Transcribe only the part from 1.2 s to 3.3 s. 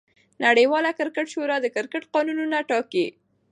شورا د کرکټ قانونونه ټاکي.